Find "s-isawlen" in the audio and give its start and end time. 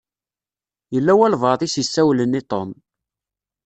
1.73-2.39